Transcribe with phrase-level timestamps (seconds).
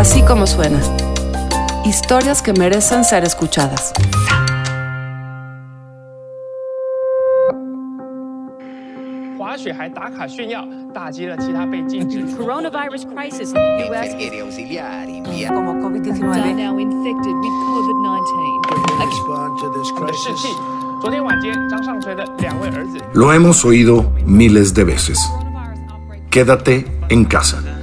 [0.00, 0.80] Así como suena.
[1.84, 3.92] Historias que merecen ser escuchadas.
[12.38, 13.52] Coronavirus crisis.
[15.48, 16.32] Como COVID-19.
[23.12, 25.30] Lo hemos oído miles de veces.
[26.30, 27.79] Quédate en casa.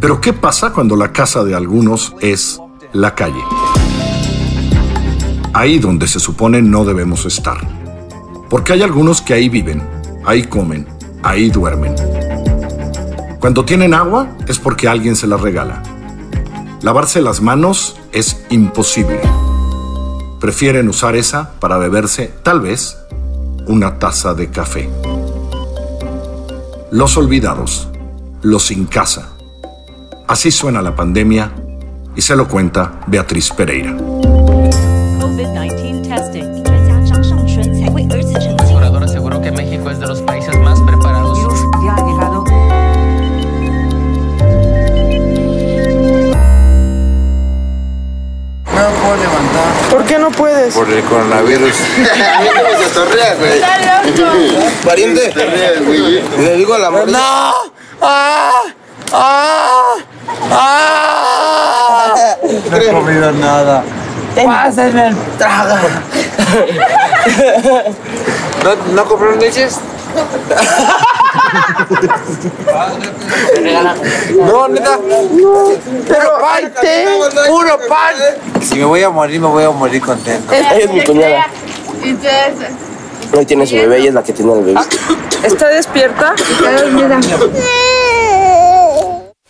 [0.00, 2.60] Pero ¿qué pasa cuando la casa de algunos es
[2.92, 3.42] la calle?
[5.52, 7.58] Ahí donde se supone no debemos estar.
[8.48, 9.82] Porque hay algunos que ahí viven,
[10.24, 10.86] ahí comen,
[11.24, 11.96] ahí duermen.
[13.40, 15.82] Cuando tienen agua es porque alguien se la regala.
[16.82, 19.20] Lavarse las manos es imposible.
[20.40, 22.98] Prefieren usar esa para beberse, tal vez,
[23.66, 24.88] una taza de café.
[26.92, 27.88] Los olvidados,
[28.42, 29.37] los sin casa.
[30.28, 31.50] Así suena la pandemia
[32.14, 33.92] y se lo cuenta Beatriz Pereira.
[33.92, 36.44] COVID-19 testing.
[38.68, 41.38] El orador aseguró que México es de los países más preparados.
[41.82, 42.44] ya ha llegado.
[48.66, 49.72] No puedo levantar.
[49.90, 50.74] ¿Por qué no puedes?
[50.74, 51.74] Por el coronavirus.
[52.84, 53.52] se torrea, güey.
[53.52, 54.26] Está loco.
[54.84, 55.22] Pariente.
[55.22, 56.22] Se torrea, güey.
[56.44, 57.08] Le digo a la mujer.
[57.08, 57.52] ¡No!
[58.02, 58.50] ¡Ah!
[59.12, 59.94] ¡Ah!
[60.50, 62.14] ¡Ah!
[62.70, 63.82] No he comido nada.
[64.44, 65.80] Pásenme el traga.
[68.64, 69.80] ¿No, ¿No compraron leches?
[74.46, 74.98] No, neta.
[74.98, 76.72] Puro pan,
[77.46, 78.14] puro pan.
[78.62, 80.52] Si me voy a morir, me voy a morir contento.
[80.52, 81.46] Ella es mi cuñada.
[83.36, 84.80] Hoy tiene su bebé y es la que tiene el bebé.
[85.42, 86.34] ¿Está despierta?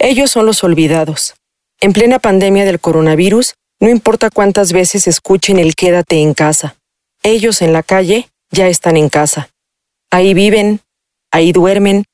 [0.09, 1.35] Ellos son los olvidados.
[1.83, 6.77] En plena pandemia del coronavirus, no importa cuántas veces escuchen el quédate en casa.
[7.23, 9.51] Ellos en la calle ya están en casa.
[10.11, 10.81] Ahí viven,
[11.31, 12.07] ahí duermen,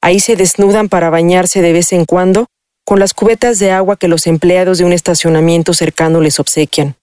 [0.00, 2.46] ahí se desnudan para bañarse de vez en cuando
[2.84, 6.94] con las cubetas de agua que los empleados de un estacionamiento cercano les obsequian.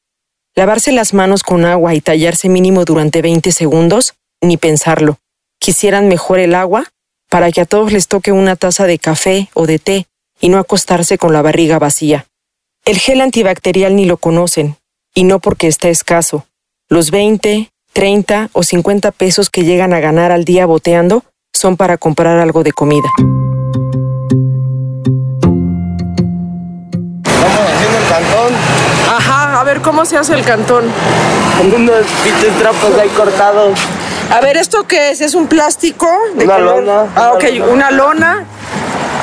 [0.55, 5.17] Lavarse las manos con agua y tallarse mínimo durante 20 segundos, ni pensarlo.
[5.59, 6.85] Quisieran mejor el agua
[7.29, 10.05] para que a todos les toque una taza de café o de té
[10.39, 12.25] y no acostarse con la barriga vacía.
[12.85, 14.77] El gel antibacterial ni lo conocen,
[15.13, 16.45] y no porque está escaso.
[16.87, 21.23] Los 20, 30 o 50 pesos que llegan a ganar al día boteando
[21.53, 23.09] son para comprar algo de comida.
[27.25, 28.53] Vamos haciendo el cantón.
[29.09, 30.85] Ajá, a ver cómo se hace el cantón.
[31.57, 33.77] Con unos pinches trapos ahí cortados.
[34.31, 35.21] A ver, ¿esto qué es?
[35.21, 36.07] ¿Es un plástico?
[36.35, 36.83] de Una color?
[36.83, 37.11] lona.
[37.15, 38.45] Ah, ok, una lona.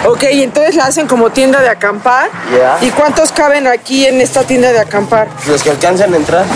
[0.07, 2.31] Ok, y entonces la hacen como tienda de acampar.
[2.57, 2.79] Ya.
[2.87, 5.29] ¿Y cuántos caben aquí en esta tienda de acampar?
[5.49, 6.47] Los que alcanzan a entrar.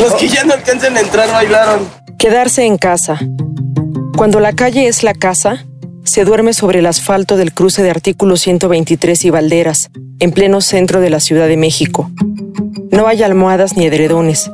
[0.00, 1.88] Los que ya no alcanzan a entrar bailaron.
[2.18, 3.20] Quedarse en casa.
[4.16, 5.64] Cuando la calle es la casa,
[6.04, 11.00] se duerme sobre el asfalto del cruce de artículos 123 y Valderas, en pleno centro
[11.00, 12.10] de la Ciudad de México.
[12.90, 14.50] No hay almohadas ni edredones.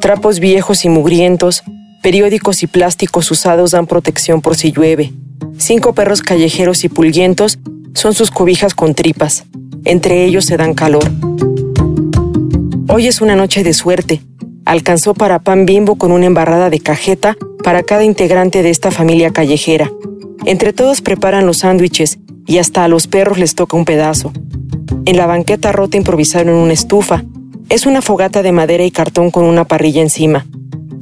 [0.00, 1.62] Trapos viejos y mugrientos,
[2.02, 5.12] periódicos y plásticos usados dan protección por si llueve.
[5.58, 7.58] Cinco perros callejeros y pulguientos
[7.94, 9.44] son sus cobijas con tripas.
[9.84, 11.04] Entre ellos se dan calor.
[12.88, 14.22] Hoy es una noche de suerte.
[14.64, 19.32] Alcanzó para pan bimbo con una embarrada de cajeta para cada integrante de esta familia
[19.32, 19.90] callejera.
[20.44, 24.32] Entre todos preparan los sándwiches y hasta a los perros les toca un pedazo.
[25.04, 27.24] En la banqueta rota improvisaron una estufa.
[27.68, 30.46] Es una fogata de madera y cartón con una parrilla encima.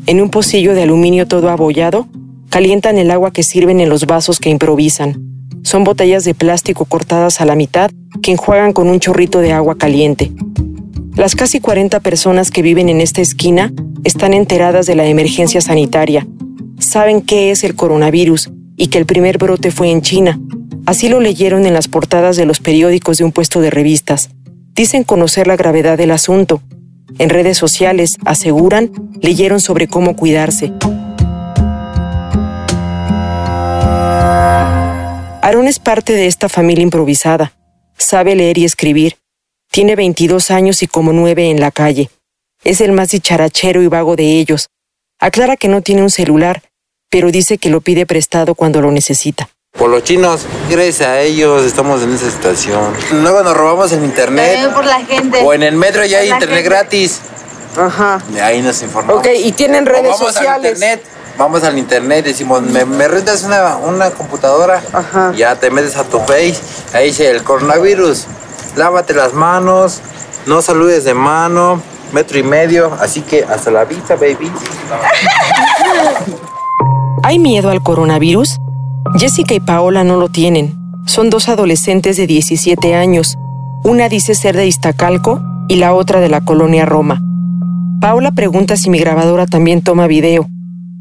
[0.06, 2.06] En un pocillo de aluminio todo abollado,
[2.48, 5.29] calientan el agua que sirven en los vasos que improvisan.
[5.62, 7.90] Son botellas de plástico cortadas a la mitad
[8.22, 10.32] que enjuagan con un chorrito de agua caliente.
[11.16, 13.72] Las casi 40 personas que viven en esta esquina
[14.04, 16.26] están enteradas de la emergencia sanitaria.
[16.78, 20.40] Saben qué es el coronavirus y que el primer brote fue en China.
[20.86, 24.30] Así lo leyeron en las portadas de los periódicos de un puesto de revistas.
[24.74, 26.62] Dicen conocer la gravedad del asunto.
[27.18, 28.90] En redes sociales, aseguran,
[29.20, 30.72] leyeron sobre cómo cuidarse.
[35.42, 37.52] Aaron es parte de esta familia improvisada.
[37.96, 39.16] Sabe leer y escribir.
[39.70, 42.10] Tiene 22 años y como nueve en la calle.
[42.64, 44.68] Es el más dicharachero y vago de ellos.
[45.18, 46.62] Aclara que no tiene un celular,
[47.10, 49.48] pero dice que lo pide prestado cuando lo necesita.
[49.78, 52.92] Por los chinos, gracias a ellos estamos en esa situación.
[53.22, 54.52] Luego nos robamos el internet.
[54.52, 55.38] También por la gente.
[55.42, 56.68] O en el metro ya hay Por la internet gente.
[56.68, 57.20] gratis.
[57.76, 58.18] Ajá.
[58.30, 59.20] De ahí nos informamos.
[59.20, 60.48] Ok, y tienen O redes vamos sociales.
[60.50, 61.02] al internet.
[61.40, 64.82] Vamos al internet, decimos, ¿me, me rentas una, una computadora?
[64.92, 65.32] Ajá.
[65.34, 66.56] Ya te metes a tu face,
[66.92, 68.26] ahí dice el coronavirus.
[68.76, 70.02] lávate las manos,
[70.44, 71.80] no saludes de mano,
[72.12, 74.52] metro y medio, así que hasta la vista, baby.
[77.22, 78.58] ¿Hay miedo al coronavirus?
[79.16, 80.76] Jessica y Paola no lo tienen.
[81.06, 83.38] Son dos adolescentes de 17 años.
[83.82, 87.22] Una dice ser de Iztacalco y la otra de la colonia Roma.
[87.98, 90.46] Paola pregunta si mi grabadora también toma video.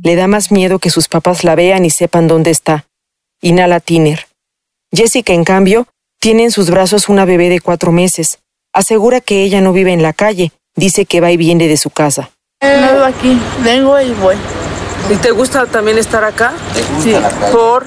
[0.01, 2.85] Le da más miedo que sus papás la vean y sepan dónde está.
[3.41, 4.27] Inhala Tiner.
[4.93, 5.87] Jessica, en cambio,
[6.19, 8.39] tiene en sus brazos una bebé de cuatro meses.
[8.73, 10.51] Asegura que ella no vive en la calle.
[10.75, 12.31] Dice que va y viene de su casa.
[12.61, 14.35] No vivo aquí, vengo y voy.
[15.09, 16.53] ¿Y te gusta también estar acá?
[17.03, 17.13] Sí.
[17.51, 17.85] Por.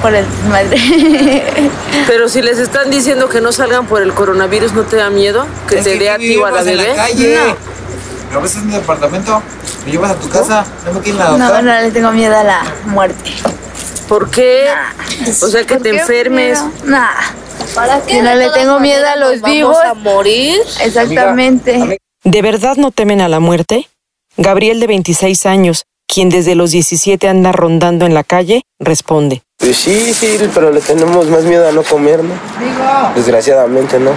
[0.00, 0.78] Por el madre.
[2.06, 5.46] Pero si les están diciendo que no salgan por el coronavirus, ¿no te da miedo?
[5.68, 6.88] ¿Que te dé a ti o a la en bebé?
[6.88, 7.38] la calle.
[8.36, 9.42] ¿A veces en mi departamento?
[9.84, 10.64] ¿Me llevas a tu casa?
[10.84, 11.62] ¿Tengo que ir a la No, doctora?
[11.62, 13.30] no le tengo miedo a la muerte.
[14.08, 14.68] ¿Por qué?
[15.42, 16.62] O sea, que te enfermes.
[16.84, 17.08] Nah.
[17.74, 18.22] ¿Para qué?
[18.22, 19.76] no le tengo miedo a los vivos.
[19.84, 20.60] a morir?
[20.82, 21.98] Exactamente.
[22.22, 23.88] ¿De verdad no temen a la muerte?
[24.36, 29.42] Gabriel, de 26 años, quien desde los 17 anda rondando en la calle, responde.
[29.58, 32.34] Pues sí, sí, pero le tenemos más miedo a no comer, ¿no?
[33.14, 34.10] Desgraciadamente, ¿no?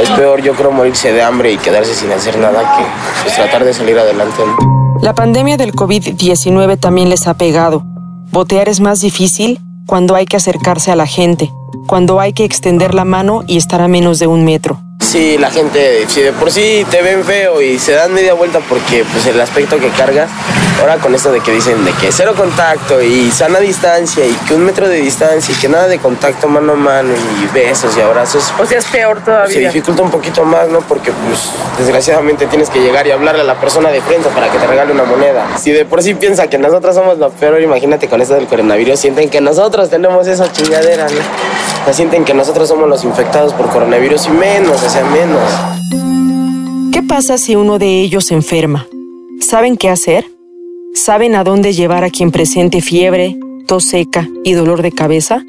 [0.00, 2.84] Es peor, yo creo, morirse de hambre y quedarse sin hacer nada que
[3.22, 5.00] pues, tratar de salir adelante, ¿no?
[5.00, 7.82] La pandemia del COVID-19 también les ha pegado.
[8.30, 11.50] Botear es más difícil cuando hay que acercarse a la gente,
[11.88, 14.80] cuando hay que extender la mano y estar a menos de un metro.
[15.02, 18.60] Sí, la gente, si de por sí te ven feo y se dan media vuelta
[18.66, 20.30] porque pues el aspecto que cargas,
[20.80, 24.54] ahora con esto de que dicen de que cero contacto y sana distancia y que
[24.54, 28.00] un metro de distancia y que nada de contacto mano a mano y besos y
[28.00, 29.58] abrazos, O sea, es peor se todavía.
[29.68, 30.78] dificulta un poquito más, ¿no?
[30.80, 34.58] Porque pues desgraciadamente tienes que llegar y hablarle a la persona de frente para que
[34.58, 35.44] te regale una moneda.
[35.58, 38.98] Si de por sí piensa que nosotros somos lo peor, imagínate con esto del coronavirus,
[38.98, 41.18] sienten que nosotros tenemos esa chingadera, ¿no?
[41.82, 46.92] O sea, sienten que nosotros somos los infectados por coronavirus y menos, o menos.
[46.92, 48.86] ¿Qué pasa si uno de ellos se enferma?
[49.40, 50.26] ¿Saben qué hacer?
[50.94, 55.42] ¿Saben a dónde llevar a quien presente fiebre, tos seca y dolor de cabeza?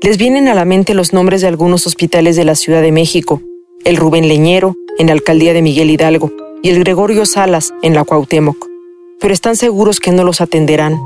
[0.00, 3.42] Les vienen a la mente los nombres de algunos hospitales de la Ciudad de México,
[3.84, 6.30] el Rubén Leñero, en la alcaldía de Miguel Hidalgo,
[6.62, 8.68] y el Gregorio Salas, en la Cuauhtémoc.
[9.18, 10.98] Pero están seguros que no los atenderán.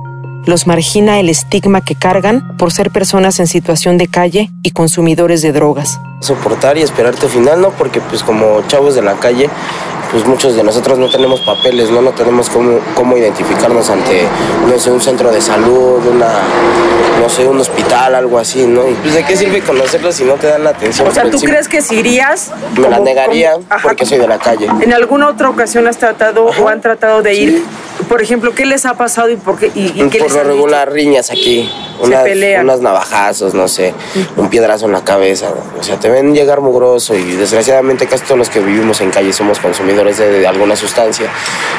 [0.46, 5.42] Los margina el estigma que cargan por ser personas en situación de calle y consumidores
[5.42, 6.00] de drogas.
[6.20, 7.70] soportar y esperar tu final, ¿no?
[7.70, 9.48] Porque pues como chavos de la calle,
[10.10, 12.00] pues muchos de nosotros no tenemos papeles, ¿no?
[12.02, 14.22] No tenemos cómo, cómo identificarnos ante,
[14.68, 16.28] no sé, un centro de salud, una,
[17.20, 18.88] no sé, un hospital, algo así, ¿no?
[18.88, 21.06] Y pues de qué sirve conocerlos si no te dan la atención.
[21.08, 22.50] O sea, Pues, ¿tú sí, crees que si irías?
[22.80, 24.66] Me la negaría como- ajá, porque soy de la calle.
[24.80, 27.64] ¿En alguna otra ocasión has tratado o han tratado de ir?
[28.08, 30.40] Por ejemplo, ¿qué les ha pasado y por qué, y, y qué Por les lo
[30.40, 31.70] han regular, riñas aquí.
[31.98, 32.62] Se Unas, pelean.
[32.64, 33.92] unos navajazos, no sé,
[34.36, 35.48] un piedrazo en la cabeza.
[35.50, 35.80] ¿no?
[35.80, 39.32] O sea, te ven llegar mugroso y desgraciadamente casi todos los que vivimos en calle
[39.32, 41.26] somos consumidores de, de alguna sustancia.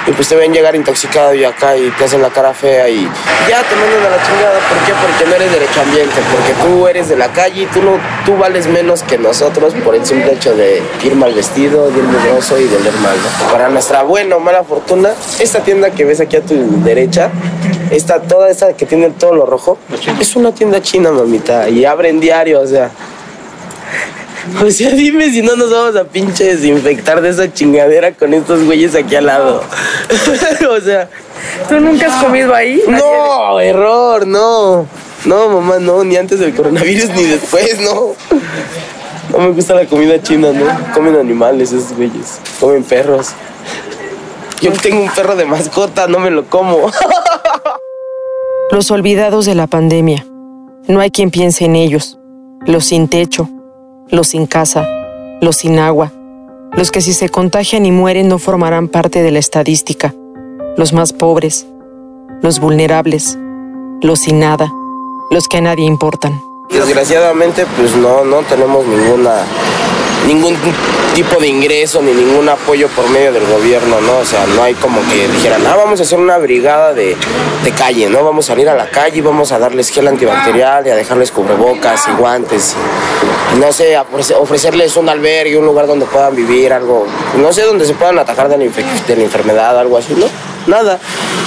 [0.07, 3.03] Y pues te ven llegar intoxicado y acá y te hacen la cara fea y
[3.49, 4.59] ya te mandan a la chingada.
[4.59, 4.93] ¿Por qué?
[5.01, 8.67] Porque no eres derechoambiente, porque tú eres de la calle y tú, no, tú vales
[8.67, 12.65] menos que nosotros por el simple hecho de ir mal vestido, de ir mugroso y
[12.65, 13.15] de oler mal.
[13.15, 13.51] ¿no?
[13.53, 17.29] Para nuestra buena o mala fortuna, esta tienda que ves aquí a tu derecha,
[17.91, 19.77] esta, toda esta que tiene todo lo rojo,
[20.19, 22.91] es una tienda china, mamita, y abren diario, o sea.
[24.65, 28.63] O sea, dime si no nos vamos a pinche desinfectar de esa chingadera con estos
[28.63, 29.61] güeyes aquí al lado.
[30.71, 31.09] o sea.
[31.67, 32.81] ¿Tú nunca has comido ahí?
[32.87, 34.87] No, error, no.
[35.25, 38.15] No, mamá, no, ni antes del coronavirus ni después, no.
[39.31, 40.93] No me gusta la comida china, ¿no?
[40.93, 42.39] Comen animales esos güeyes.
[42.59, 43.29] Comen perros.
[44.61, 46.91] Yo tengo un perro de mascota, no me lo como.
[48.71, 50.25] Los olvidados de la pandemia.
[50.87, 52.17] No hay quien piense en ellos.
[52.65, 53.49] Los sin techo,
[54.09, 54.85] los sin casa,
[55.39, 56.11] los sin agua,
[56.73, 60.13] los que si se contagian y mueren no formarán parte de la estadística,
[60.75, 61.65] los más pobres,
[62.41, 63.37] los vulnerables,
[64.01, 64.69] los sin nada,
[65.31, 66.41] los que a nadie importan.
[66.69, 69.45] Desgraciadamente, pues no, no tenemos ninguna
[70.27, 70.55] ningún
[71.15, 74.19] tipo de ingreso ni ningún apoyo por medio del gobierno, ¿no?
[74.19, 77.15] O sea, no hay como que dijeran, ah, vamos a hacer una brigada de,
[77.63, 78.23] de calle, ¿no?
[78.23, 81.31] Vamos a salir a la calle y vamos a darles gel antibacterial y a dejarles
[81.31, 82.75] cubrebocas y guantes.
[83.59, 87.05] No sé, ofrecerles un albergue, un lugar donde puedan vivir, algo,
[87.37, 90.25] no sé, donde se puedan atacar de la, de la enfermedad, algo así, ¿no?
[90.67, 90.99] Nada.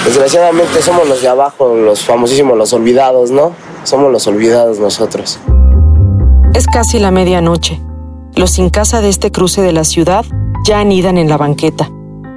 [0.05, 3.53] Desgraciadamente somos los de abajo, los famosísimos, los olvidados, ¿no?
[3.83, 5.39] Somos los olvidados nosotros.
[6.53, 7.81] Es casi la medianoche.
[8.35, 10.25] Los sin casa de este cruce de la ciudad
[10.65, 11.91] ya anidan en la banqueta.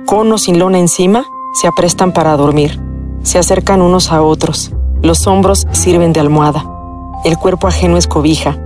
[0.05, 1.25] Con o sin lona encima,
[1.55, 2.79] se aprestan para dormir.
[3.23, 4.73] Se acercan unos a otros.
[5.00, 6.67] Los hombros sirven de almohada.
[7.25, 8.59] El cuerpo ajeno es cobija.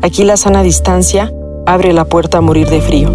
[0.00, 1.32] Aquí la sana distancia
[1.66, 3.12] abre la puerta a morir de frío.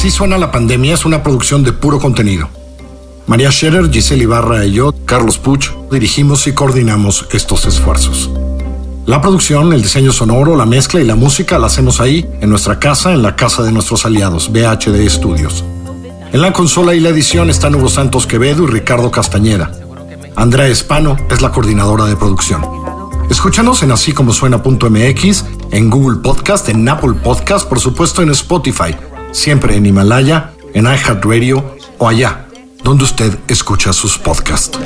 [0.00, 2.48] Así suena la pandemia es una producción de puro contenido.
[3.26, 8.30] María Scherer, Giselle Ibarra y yo, Carlos Puch, dirigimos y coordinamos estos esfuerzos.
[9.04, 12.78] La producción, el diseño sonoro, la mezcla y la música la hacemos ahí, en nuestra
[12.78, 15.66] casa, en la casa de nuestros aliados, BHD Studios.
[16.32, 19.70] En la consola y la edición están Hugo Santos Quevedo y Ricardo Castañeda.
[20.34, 22.62] Andrea Espano es la coordinadora de producción.
[23.28, 28.96] Escúchanos en así como suena.mx, en Google Podcast, en Apple Podcast, por supuesto en Spotify,
[29.32, 32.46] siempre en Himalaya, en iHeartRadio o allá,
[32.82, 34.78] donde usted escucha sus podcasts.